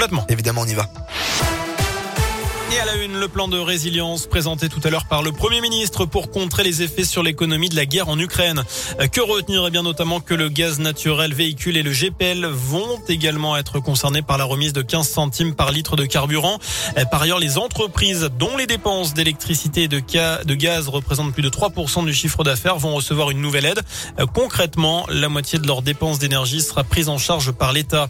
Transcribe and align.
Complètement. 0.00 0.26
Évidemment, 0.28 0.60
on 0.60 0.66
y 0.66 0.74
va. 0.74 0.86
Et 2.70 2.80
à 2.80 2.84
la 2.84 2.96
une, 2.96 3.18
le 3.18 3.28
plan 3.28 3.48
de 3.48 3.58
résilience 3.58 4.26
présenté 4.26 4.68
tout 4.68 4.80
à 4.84 4.90
l'heure 4.90 5.06
par 5.06 5.22
le 5.22 5.32
Premier 5.32 5.62
ministre 5.62 6.04
pour 6.04 6.30
contrer 6.30 6.64
les 6.64 6.82
effets 6.82 7.04
sur 7.04 7.22
l'économie 7.22 7.70
de 7.70 7.76
la 7.76 7.86
guerre 7.86 8.10
en 8.10 8.18
Ukraine. 8.18 8.62
Que 9.10 9.22
retenir? 9.22 9.64
Eh 9.66 9.70
bien 9.70 9.82
notamment 9.82 10.20
que 10.20 10.34
le 10.34 10.50
gaz 10.50 10.78
naturel 10.78 11.32
véhicule 11.32 11.78
et 11.78 11.82
le 11.82 11.92
GPL 11.92 12.44
vont 12.44 13.00
également 13.08 13.56
être 13.56 13.80
concernés 13.80 14.20
par 14.20 14.36
la 14.36 14.44
remise 14.44 14.74
de 14.74 14.82
15 14.82 15.08
centimes 15.08 15.54
par 15.54 15.72
litre 15.72 15.96
de 15.96 16.04
carburant. 16.04 16.58
Par 17.10 17.22
ailleurs, 17.22 17.38
les 17.38 17.56
entreprises 17.56 18.28
dont 18.38 18.54
les 18.58 18.66
dépenses 18.66 19.14
d'électricité 19.14 19.84
et 19.84 19.88
de, 19.88 20.00
gaz 20.54 20.88
représentent 20.88 21.32
plus 21.32 21.42
de 21.42 21.50
3% 21.50 22.04
du 22.04 22.12
chiffre 22.12 22.44
d'affaires 22.44 22.76
vont 22.76 22.94
recevoir 22.94 23.30
une 23.30 23.40
nouvelle 23.40 23.64
aide. 23.64 23.80
Concrètement, 24.34 25.06
la 25.08 25.30
moitié 25.30 25.58
de 25.58 25.66
leurs 25.66 25.80
dépenses 25.80 26.18
d'énergie 26.18 26.60
sera 26.60 26.84
prise 26.84 27.08
en 27.08 27.16
charge 27.16 27.50
par 27.52 27.72
l'État. 27.72 28.08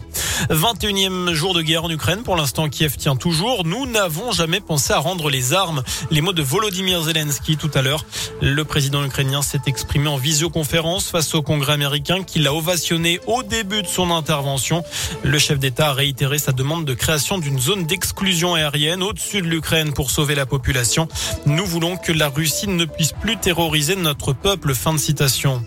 21e 0.49 1.31
jour 1.31 1.53
de 1.53 1.61
guerre 1.61 1.85
en 1.85 1.89
Ukraine. 1.89 2.23
Pour 2.23 2.35
l'instant, 2.35 2.67
Kiev 2.67 2.97
tient 2.97 3.15
toujours. 3.15 3.63
Nous 3.63 3.85
n'avons 3.85 4.31
jamais 4.33 4.48
pensé 4.59 4.91
à 4.91 4.97
rendre 4.97 5.29
les 5.29 5.53
armes. 5.53 5.83
Les 6.09 6.21
mots 6.21 6.33
de 6.33 6.41
Volodymyr 6.41 7.03
Zelensky 7.03 7.57
tout 7.57 7.69
à 7.75 7.83
l'heure. 7.83 8.05
Le 8.41 8.65
président 8.65 9.05
ukrainien 9.05 9.43
s'est 9.43 9.61
exprimé 9.67 10.07
en 10.07 10.17
visioconférence 10.17 11.09
face 11.09 11.35
au 11.35 11.43
Congrès 11.43 11.73
américain 11.73 12.23
qui 12.23 12.39
l'a 12.39 12.53
ovationné 12.53 13.19
au 13.27 13.43
début 13.43 13.83
de 13.83 13.87
son 13.87 14.09
intervention. 14.09 14.83
Le 15.23 15.37
chef 15.37 15.59
d'État 15.59 15.89
a 15.89 15.93
réitéré 15.93 16.39
sa 16.39 16.51
demande 16.51 16.85
de 16.85 16.95
création 16.95 17.37
d'une 17.37 17.59
zone 17.59 17.85
d'exclusion 17.85 18.55
aérienne 18.55 19.03
au-dessus 19.03 19.41
de 19.41 19.47
l'Ukraine 19.47 19.93
pour 19.93 20.09
sauver 20.09 20.33
la 20.33 20.47
population. 20.47 21.07
Nous 21.45 21.65
voulons 21.65 21.97
que 21.97 22.11
la 22.11 22.29
Russie 22.29 22.67
ne 22.67 22.85
puisse 22.85 23.11
plus 23.11 23.37
terroriser 23.37 23.95
notre 23.95 24.33
peuple. 24.33 24.73
Fin 24.73 24.93
de 24.93 24.97
citation. 24.97 25.63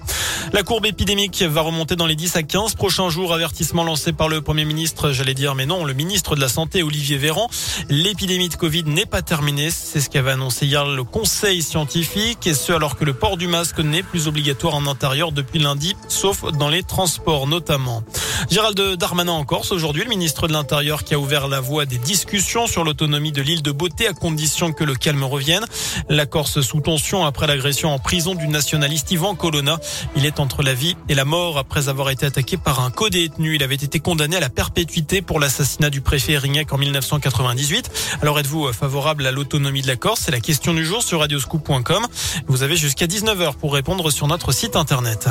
La 0.55 0.62
courbe 0.62 0.84
épidémique 0.84 1.41
va 1.41 1.62
remonter 1.62 1.97
dans 1.97 2.05
les 2.05 2.15
10 2.15 2.37
à 2.37 2.42
15 2.42 2.74
prochains 2.74 3.09
jours. 3.09 3.33
Avertissement 3.33 3.84
lancé 3.84 4.12
par 4.12 4.29
le 4.29 4.42
Premier 4.42 4.66
ministre, 4.66 5.11
j'allais 5.11 5.33
dire, 5.33 5.55
mais 5.55 5.65
non, 5.65 5.87
le 5.87 5.95
ministre 5.95 6.37
de 6.37 6.42
la 6.42 6.48
Santé, 6.48 6.83
Olivier 6.83 7.16
Véran. 7.16 7.48
L'épidémie 7.88 8.51
de 8.51 8.56
Covid 8.56 8.84
n'est 8.84 9.06
pas 9.06 9.23
terminée. 9.23 9.70
C'est 9.70 10.01
ce 10.01 10.11
qu'avait 10.11 10.33
annoncé 10.33 10.67
hier 10.67 10.84
le 10.84 11.05
conseil 11.05 11.62
scientifique. 11.62 12.47
Et 12.47 12.53
ce, 12.53 12.75
alors 12.75 12.97
que 12.97 13.06
le 13.06 13.14
port 13.14 13.39
du 13.39 13.47
masque 13.47 13.78
n'est 13.78 14.03
plus 14.03 14.28
obligatoire 14.28 14.75
en 14.75 14.86
intérieur 14.86 15.33
depuis 15.33 15.59
lundi, 15.59 15.97
sauf 16.09 16.44
dans 16.53 16.69
les 16.69 16.83
transports 16.83 17.47
notamment. 17.47 18.03
Gérald 18.50 18.78
Darmanin 18.98 19.33
en 19.33 19.44
Corse 19.44 19.72
aujourd'hui, 19.72 20.03
le 20.03 20.11
ministre 20.11 20.48
de 20.48 20.53
l'Intérieur 20.53 21.05
qui 21.05 21.14
a 21.14 21.19
ouvert 21.19 21.48
la 21.48 21.61
voie 21.61 21.87
des 21.87 21.97
discussions 21.97 22.66
sur 22.66 22.84
l'autonomie 22.84 23.33
de 23.33 23.41
l'île 23.41 23.62
de 23.62 23.72
Beauté 23.72 24.06
à 24.06 24.12
condition 24.12 24.72
que 24.72 24.84
le 24.84 24.97
calme 24.97 25.25
revienne. 25.25 25.64
La 26.11 26.27
Corse 26.27 26.61
sous 26.61 26.81
tension 26.81 27.25
après 27.25 27.47
l'agression 27.47 27.94
en 27.94 27.98
prison 27.98 28.34
du 28.34 28.48
nationaliste 28.48 29.11
Ivan 29.12 29.34
Colonna. 29.34 29.78
Il 30.16 30.27
est 30.27 30.41
entre 30.43 30.62
la 30.62 30.75
vie 30.75 30.97
et 31.09 31.15
la 31.15 31.25
mort 31.25 31.57
après 31.57 31.89
avoir 31.89 32.11
été 32.11 32.27
attaqué 32.27 32.57
par 32.57 32.81
un 32.81 32.91
co-détenu. 32.91 33.55
Il 33.55 33.62
avait 33.62 33.77
été 33.77 34.01
condamné 34.01 34.37
à 34.37 34.41
la 34.41 34.51
perpétuité 34.51 35.23
pour 35.23 35.41
l'assassinat 35.41 35.89
du 35.89 36.01
préfet 36.01 36.37
Rignac 36.37 36.73
en 36.73 36.79
1998. 36.79 37.91
Alors 38.21 38.39
êtes-vous 38.39 38.73
favorable 38.73 39.27
à 39.27 39.31
l'autonomie 39.31 39.83
de 39.83 39.87
la 39.87 39.97
Corse? 39.97 40.23
C'est 40.25 40.33
la 40.33 40.41
question 40.41 40.75
du 40.75 40.84
jour 40.84 41.03
sur 41.03 41.21
radioscoop.com. 41.21 42.07
Vous 42.49 42.62
avez 42.62 42.77
jusqu'à 42.77 43.07
19h 43.07 43.55
pour 43.55 43.73
répondre 43.73 44.11
sur 44.11 44.27
notre 44.27 44.53
site 44.53 44.77
internet. 44.77 45.29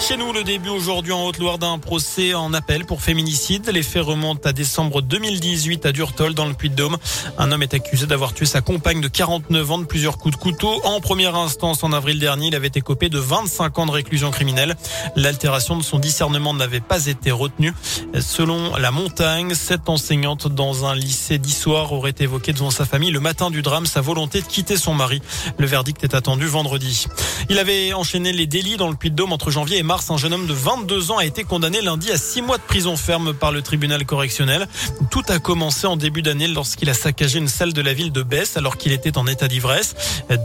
Chez 0.00 0.16
nous, 0.18 0.32
le 0.32 0.44
début 0.44 0.68
aujourd'hui 0.68 1.12
en 1.12 1.24
Haute-Loire 1.24 1.58
d'un 1.58 1.78
procès 1.78 2.34
en 2.34 2.52
appel 2.52 2.84
pour 2.84 3.00
féminicide. 3.00 3.70
Les 3.72 3.82
faits 3.82 4.02
remontent 4.02 4.46
à 4.46 4.52
décembre 4.52 5.00
2018 5.00 5.86
à 5.86 5.92
Durtol, 5.92 6.34
dans 6.34 6.46
le 6.46 6.52
Puy-de-Dôme. 6.52 6.96
Un 7.38 7.52
homme 7.52 7.62
est 7.62 7.72
accusé 7.72 8.06
d'avoir 8.06 8.34
tué 8.34 8.44
sa 8.44 8.60
compagne 8.60 9.00
de 9.00 9.08
49 9.08 9.70
ans 9.70 9.78
de 9.78 9.84
plusieurs 9.84 10.18
coups 10.18 10.36
de 10.36 10.40
couteau. 10.40 10.80
En 10.84 11.00
première 11.00 11.36
instance, 11.36 11.84
en 11.84 11.92
avril 11.92 12.18
dernier, 12.18 12.48
il 12.48 12.54
avait 12.54 12.66
été 12.66 12.80
copé 12.80 13.08
de 13.08 13.18
25 13.18 13.78
ans 13.78 13.86
de 13.86 13.92
réclusion 13.92 14.30
criminelle. 14.30 14.74
L'altération 15.16 15.76
de 15.76 15.82
son 15.82 15.98
discernement 15.98 16.52
n'avait 16.52 16.80
pas 16.80 17.06
été 17.06 17.30
retenue. 17.30 17.72
Selon 18.20 18.76
la 18.76 18.90
montagne, 18.90 19.54
cette 19.54 19.88
enseignante 19.88 20.48
dans 20.48 20.84
un 20.84 20.94
lycée 20.94 21.38
d'histoire 21.38 21.92
aurait 21.92 22.14
évoqué 22.18 22.52
devant 22.52 22.70
sa 22.70 22.84
famille 22.84 23.10
le 23.10 23.20
matin 23.20 23.50
du 23.50 23.62
drame 23.62 23.86
sa 23.86 24.00
volonté 24.00 24.40
de 24.42 24.46
quitter 24.46 24.76
son 24.76 24.92
mari. 24.92 25.22
Le 25.58 25.66
verdict 25.66 26.02
est 26.02 26.14
attendu 26.14 26.46
vendredi. 26.46 27.06
Il 27.48 27.58
avait 27.58 27.92
enchaîné 27.92 28.32
les 28.32 28.46
délits 28.46 28.76
dans 28.76 28.88
le 28.88 28.96
Puy-de-Dôme 28.96 29.32
entre 29.32 29.50
janvier 29.50 29.78
et 29.78 29.83
mars, 29.84 30.10
un 30.10 30.16
jeune 30.16 30.32
homme 30.32 30.46
de 30.46 30.52
22 30.52 31.12
ans 31.12 31.18
a 31.18 31.24
été 31.24 31.44
condamné 31.44 31.80
lundi 31.80 32.10
à 32.10 32.16
6 32.16 32.42
mois 32.42 32.56
de 32.56 32.62
prison 32.62 32.96
ferme 32.96 33.34
par 33.34 33.52
le 33.52 33.62
tribunal 33.62 34.04
correctionnel. 34.04 34.66
Tout 35.10 35.22
a 35.28 35.38
commencé 35.38 35.86
en 35.86 35.96
début 35.96 36.22
d'année 36.22 36.48
lorsqu'il 36.48 36.90
a 36.90 36.94
saccagé 36.94 37.38
une 37.38 37.48
salle 37.48 37.72
de 37.72 37.82
la 37.82 37.92
ville 37.92 38.10
de 38.10 38.22
Besse 38.22 38.56
alors 38.56 38.76
qu'il 38.76 38.92
était 38.92 39.18
en 39.18 39.26
état 39.26 39.46
d'ivresse. 39.46 39.94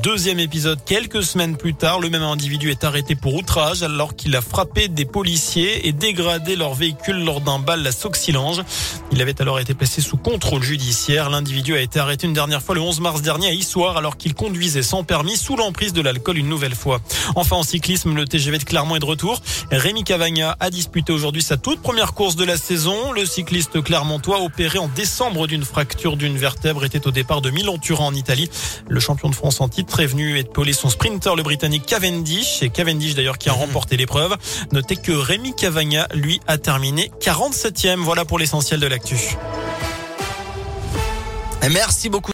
Deuxième 0.03 0.39
épisode, 0.39 0.79
quelques 0.85 1.23
semaines 1.23 1.57
plus 1.57 1.73
tard, 1.73 1.99
le 1.99 2.09
même 2.09 2.21
individu 2.21 2.69
est 2.69 2.83
arrêté 2.83 3.15
pour 3.15 3.33
outrage 3.33 3.81
alors 3.81 4.15
qu'il 4.15 4.35
a 4.35 4.41
frappé 4.41 4.89
des 4.89 5.05
policiers 5.05 5.87
et 5.87 5.93
dégradé 5.93 6.55
leur 6.55 6.73
véhicule 6.73 7.23
lors 7.23 7.41
d'un 7.41 7.59
bal 7.59 7.87
à 7.87 7.91
Soxilange. 7.91 8.61
Il 9.11 9.21
avait 9.21 9.41
alors 9.41 9.59
été 9.59 9.73
placé 9.73 10.01
sous 10.01 10.17
contrôle 10.17 10.63
judiciaire. 10.63 11.29
L'individu 11.29 11.75
a 11.75 11.81
été 11.81 11.99
arrêté 11.99 12.27
une 12.27 12.33
dernière 12.33 12.61
fois 12.61 12.75
le 12.75 12.81
11 12.81 12.99
mars 12.99 13.21
dernier 13.21 13.47
à 13.47 13.53
Issoire 13.53 13.95
alors 13.95 14.17
qu'il 14.17 14.33
conduisait 14.33 14.83
sans 14.83 15.03
permis 15.03 15.37
sous 15.37 15.55
l'emprise 15.55 15.93
de 15.93 16.01
l'alcool 16.01 16.37
une 16.37 16.49
nouvelle 16.49 16.75
fois. 16.75 16.99
Enfin 17.35 17.55
en 17.55 17.63
cyclisme, 17.63 18.13
le 18.13 18.25
TGV 18.25 18.57
de 18.57 18.63
Clermont 18.65 18.95
est 18.95 18.99
de 18.99 19.05
retour. 19.05 19.28
Rémi 19.71 20.03
Cavagna 20.03 20.55
a 20.59 20.69
disputé 20.69 21.11
aujourd'hui 21.11 21.41
sa 21.41 21.57
toute 21.57 21.81
première 21.81 22.13
course 22.13 22.35
de 22.35 22.45
la 22.45 22.57
saison. 22.57 23.11
Le 23.11 23.25
cycliste 23.25 23.81
clermontois 23.81 24.41
opéré 24.41 24.79
en 24.79 24.87
décembre 24.87 25.47
d'une 25.47 25.63
fracture 25.63 26.17
d'une 26.17 26.37
vertèbre 26.37 26.85
était 26.85 27.07
au 27.07 27.11
départ 27.11 27.41
de 27.41 27.49
Milan-Turin 27.49 28.05
en 28.05 28.13
Italie. 28.13 28.49
Le 28.87 28.99
champion 28.99 29.29
de 29.29 29.35
France 29.35 29.61
en 29.61 29.69
titre 29.69 29.99
est 29.99 30.07
venu 30.07 30.37
épauler 30.37 30.73
son 30.73 30.89
sprinter, 30.89 31.35
le 31.35 31.43
britannique 31.43 31.85
Cavendish. 31.85 32.61
Et 32.61 32.69
Cavendish 32.69 33.15
d'ailleurs 33.15 33.37
qui 33.37 33.49
a 33.49 33.53
mhm. 33.53 33.59
remporté 33.59 33.97
l'épreuve. 33.97 34.35
Notez 34.71 34.95
que 34.95 35.11
Rémi 35.11 35.55
Cavagna, 35.55 36.07
lui, 36.13 36.39
a 36.47 36.57
terminé 36.57 37.11
47e. 37.21 37.97
Voilà 37.97 38.25
pour 38.25 38.39
l'essentiel 38.39 38.79
de 38.79 38.87
l'actu. 38.87 39.37
Merci 41.71 42.09
beaucoup. 42.09 42.19